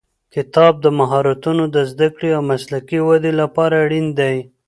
کتاب 0.35 0.73
د 0.85 0.87
مهارتونو 0.99 1.63
د 1.75 1.77
زده 1.91 2.07
کړې 2.15 2.29
او 2.37 2.41
مسلکي 2.51 2.99
ودې 3.07 3.31
لپاره 3.41 3.75
اړین 3.85 4.07
دی. 4.19 4.35